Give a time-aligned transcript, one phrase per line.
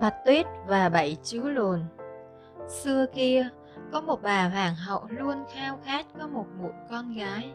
[0.00, 1.80] Bạch Tuyết và bảy chú lùn
[2.68, 3.48] Xưa kia,
[3.92, 7.52] có một bà hoàng hậu luôn khao khát có một mụn con gái.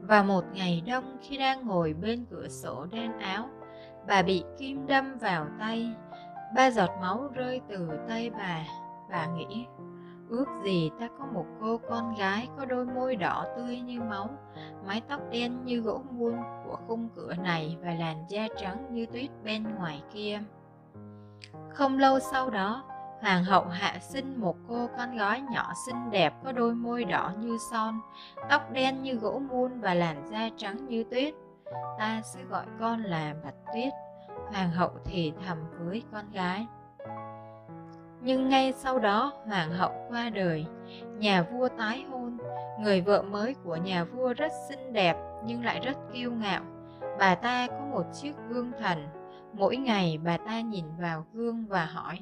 [0.00, 3.48] Và một ngày đông khi đang ngồi bên cửa sổ đen áo,
[4.06, 5.92] bà bị kim đâm vào tay.
[6.54, 8.64] Ba giọt máu rơi từ tay bà.
[9.10, 9.66] Bà nghĩ,
[10.28, 14.30] ước gì ta có một cô con gái có đôi môi đỏ tươi như máu,
[14.86, 19.06] mái tóc đen như gỗ muôn của khung cửa này và làn da trắng như
[19.06, 20.40] tuyết bên ngoài kia.
[21.76, 22.82] Không lâu sau đó,
[23.20, 27.32] hoàng hậu hạ sinh một cô con gái nhỏ xinh đẹp có đôi môi đỏ
[27.38, 28.00] như son,
[28.50, 31.34] tóc đen như gỗ muôn và làn da trắng như tuyết.
[31.98, 33.92] Ta sẽ gọi con là Bạch Tuyết.
[34.52, 36.66] Hoàng hậu thì thầm với con gái.
[38.20, 40.66] Nhưng ngay sau đó hoàng hậu qua đời,
[41.18, 42.38] nhà vua tái hôn,
[42.80, 46.62] người vợ mới của nhà vua rất xinh đẹp nhưng lại rất kiêu ngạo.
[47.18, 49.06] Bà ta có một chiếc gương thần
[49.58, 52.18] Mỗi ngày bà ta nhìn vào gương và hỏi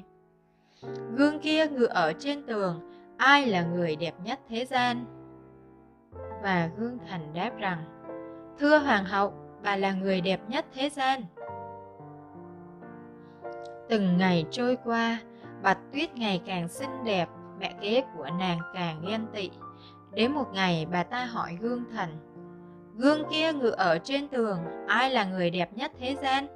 [1.17, 5.05] Gương kia ngự ở trên tường Ai là người đẹp nhất thế gian?
[6.43, 7.83] Và gương thần đáp rằng
[8.59, 11.21] Thưa hoàng hậu, bà là người đẹp nhất thế gian
[13.89, 15.19] Từng ngày trôi qua,
[15.63, 17.29] Bạch Tuyết ngày càng xinh đẹp,
[17.59, 19.49] mẹ kế của nàng càng ghen tị.
[20.13, 22.09] Đến một ngày bà ta hỏi gương thần,
[22.97, 24.57] Gương kia ngự ở trên tường,
[24.87, 26.47] ai là người đẹp nhất thế gian?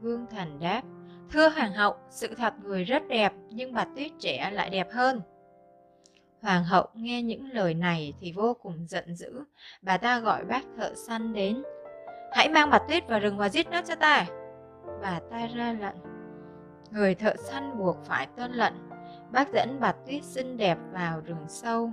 [0.00, 0.82] Vương Thành đáp,
[1.30, 5.20] Thưa Hoàng hậu, sự thật người rất đẹp, nhưng bà Tuyết trẻ lại đẹp hơn.
[6.42, 9.44] Hoàng hậu nghe những lời này thì vô cùng giận dữ.
[9.82, 11.62] Bà ta gọi bác thợ săn đến.
[12.32, 14.26] Hãy mang bà Tuyết vào rừng và giết nó cho ta.
[15.02, 15.96] Bà ta ra lệnh.
[16.90, 18.74] Người thợ săn buộc phải tuân lệnh.
[19.32, 21.92] Bác dẫn bà Tuyết xinh đẹp vào rừng sâu.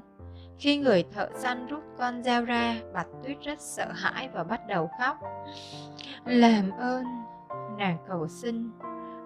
[0.58, 4.62] Khi người thợ săn rút con dao ra, Bạch Tuyết rất sợ hãi và bắt
[4.68, 5.18] đầu khóc.
[6.26, 7.06] Làm ơn,
[7.78, 8.72] nàng cầu xin.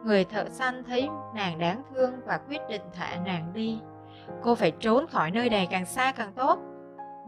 [0.06, 3.80] Người thợ săn thấy nàng đáng thương và quyết định thả nàng đi.
[4.44, 6.60] Cô phải trốn khỏi nơi này càng xa càng tốt,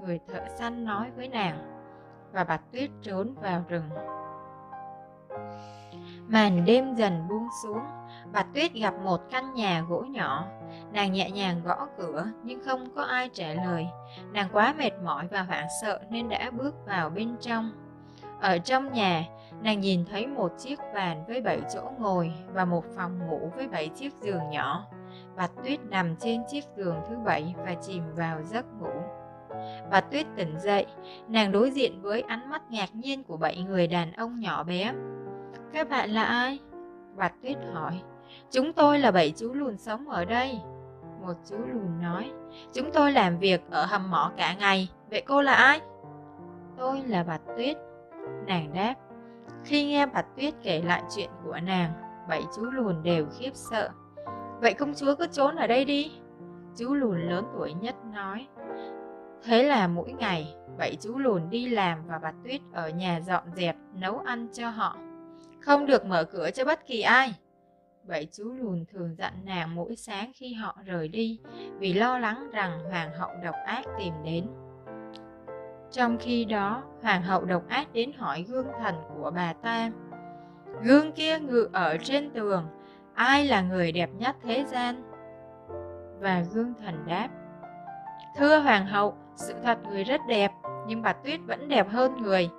[0.01, 1.57] người thợ săn nói với nàng,
[2.31, 3.89] và bạch tuyết trốn vào rừng.
[6.27, 7.81] Màn đêm dần buông xuống,
[8.33, 10.45] bạch tuyết gặp một căn nhà gỗ nhỏ.
[10.91, 13.87] Nàng nhẹ nhàng gõ cửa, nhưng không có ai trả lời.
[14.33, 17.71] Nàng quá mệt mỏi và hoảng sợ nên đã bước vào bên trong.
[18.41, 19.23] Ở trong nhà
[19.63, 23.67] Nàng nhìn thấy một chiếc bàn với bảy chỗ ngồi và một phòng ngủ với
[23.67, 24.85] bảy chiếc giường nhỏ.
[25.35, 29.01] Bạch Tuyết nằm trên chiếc giường thứ bảy và chìm vào giấc ngủ.
[29.91, 30.85] Bạch Tuyết tỉnh dậy,
[31.27, 34.93] nàng đối diện với ánh mắt ngạc nhiên của bảy người đàn ông nhỏ bé.
[35.73, 36.59] Các bạn là ai?
[37.15, 38.01] Bạch Tuyết hỏi.
[38.51, 40.59] Chúng tôi là bảy chú lùn sống ở đây.
[41.21, 42.31] Một chú lùn nói.
[42.73, 44.89] Chúng tôi làm việc ở hầm mỏ cả ngày.
[45.09, 45.79] Vậy cô là ai?
[46.77, 47.77] Tôi là Bạch Tuyết.
[48.47, 48.95] Nàng đáp.
[49.65, 51.93] Khi nghe Bạch Tuyết kể lại chuyện của nàng,
[52.29, 53.89] bảy chú lùn đều khiếp sợ.
[54.61, 56.11] Vậy công chúa cứ trốn ở đây đi.
[56.77, 58.47] Chú lùn lớn tuổi nhất nói.
[59.43, 63.43] Thế là mỗi ngày, bảy chú lùn đi làm và Bạch Tuyết ở nhà dọn
[63.55, 64.97] dẹp, nấu ăn cho họ.
[65.61, 67.33] Không được mở cửa cho bất kỳ ai.
[68.03, 71.39] Bảy chú lùn thường dặn nàng mỗi sáng khi họ rời đi
[71.79, 74.47] vì lo lắng rằng hoàng hậu độc ác tìm đến.
[75.91, 79.91] Trong khi đó, hoàng hậu độc ác đến hỏi gương thần của bà ta.
[80.83, 82.67] Gương kia ngự ở trên tường,
[83.13, 85.03] ai là người đẹp nhất thế gian?
[86.19, 87.27] Và gương thần đáp.
[88.37, 90.51] Thưa hoàng hậu, sự thật người rất đẹp,
[90.87, 92.49] nhưng bà Tuyết vẫn đẹp hơn người.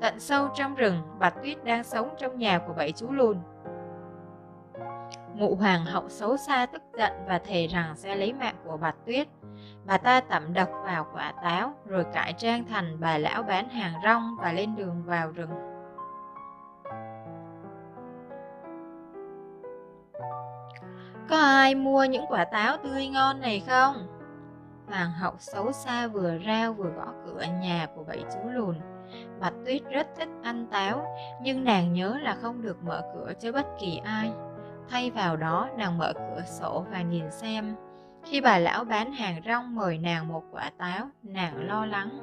[0.00, 3.38] Tận sâu trong rừng, bà Tuyết đang sống trong nhà của bảy chú lùn.
[5.34, 8.96] mụ hoàng hậu xấu xa tức giận và thề rằng sẽ lấy mạng của Bạch
[9.06, 9.28] Tuyết.
[9.88, 13.92] Bà ta tẩm độc vào quả táo rồi cải trang thành bà lão bán hàng
[14.04, 15.50] rong và lên đường vào rừng.
[21.28, 23.94] Có ai mua những quả táo tươi ngon này không?
[24.86, 28.80] Hoàng hậu xấu xa vừa rao vừa gõ cửa nhà của bảy chú lùn.
[29.40, 31.06] Bạch Tuyết rất thích ăn táo,
[31.42, 34.32] nhưng nàng nhớ là không được mở cửa cho bất kỳ ai.
[34.88, 37.76] Thay vào đó, nàng mở cửa sổ và nhìn xem
[38.30, 42.18] khi bà lão bán hàng rong mời nàng một quả táo, nàng lo lắng.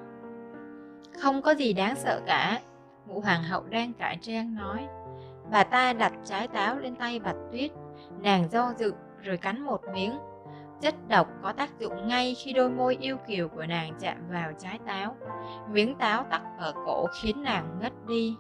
[1.21, 2.59] Không có gì đáng sợ cả,
[3.07, 4.87] ngũ hoàng hậu đang cải trang nói.
[5.51, 7.71] Bà ta đặt trái táo lên tay bạch tuyết,
[8.21, 10.19] nàng do dự rồi cắn một miếng.
[10.81, 14.51] Chất độc có tác dụng ngay khi đôi môi yêu kiều của nàng chạm vào
[14.59, 15.15] trái táo.
[15.71, 18.35] Miếng táo tắc ở cổ khiến nàng ngất đi.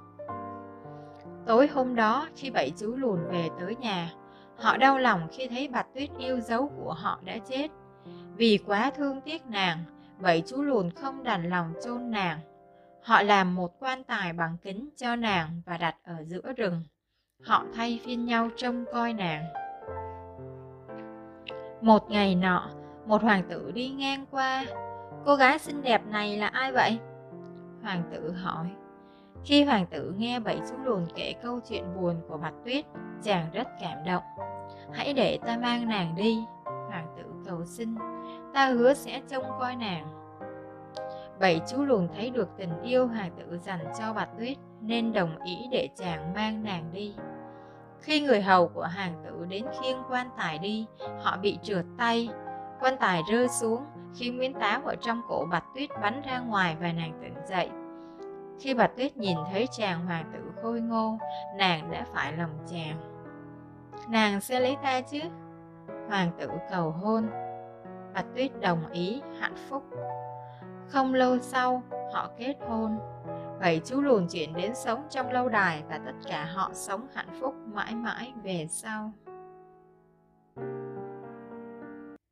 [1.45, 4.09] Tối hôm đó, khi bảy chú lùn về tới nhà,
[4.57, 7.67] Họ đau lòng khi thấy Bạch Tuyết yêu dấu của họ đã chết.
[8.37, 9.83] Vì quá thương tiếc nàng,
[10.19, 12.39] vậy chú lùn không đành lòng chôn nàng.
[13.03, 16.83] Họ làm một quan tài bằng kính cho nàng và đặt ở giữa rừng.
[17.43, 19.43] Họ thay phiên nhau trông coi nàng.
[21.81, 22.69] Một ngày nọ,
[23.05, 24.65] một hoàng tử đi ngang qua.
[25.25, 26.99] Cô gái xinh đẹp này là ai vậy?
[27.81, 28.67] Hoàng tử hỏi.
[29.43, 32.85] Khi hoàng tử nghe bảy chú lùn kể câu chuyện buồn của Bạch Tuyết,
[33.23, 34.23] chàng rất cảm động.
[34.93, 37.95] Hãy để ta mang nàng đi, hoàng tử cầu xin.
[38.53, 40.07] Ta hứa sẽ trông coi nàng.
[41.39, 45.37] Bảy chú lùn thấy được tình yêu hoàng tử dành cho Bạch Tuyết nên đồng
[45.45, 47.15] ý để chàng mang nàng đi.
[48.01, 50.85] Khi người hầu của hàng tử đến khiêng quan tài đi,
[51.21, 52.29] họ bị trượt tay.
[52.79, 53.85] Quan tài rơi xuống
[54.15, 57.69] khi miếng táo ở trong cổ Bạch Tuyết bắn ra ngoài và nàng tỉnh dậy.
[58.59, 61.17] Khi Bạch Tuyết nhìn thấy chàng hoàng tử khôi ngô,
[61.55, 62.97] nàng đã phải lòng chàng.
[64.09, 65.19] Nàng sẽ lấy ta chứ?
[66.07, 67.27] Hoàng tử cầu hôn.
[68.13, 69.83] Bạch Tuyết đồng ý hạnh phúc.
[70.87, 71.83] Không lâu sau,
[72.13, 72.99] họ kết hôn.
[73.59, 77.39] Bảy chú lùn chuyển đến sống trong lâu đài và tất cả họ sống hạnh
[77.41, 79.11] phúc mãi mãi về sau.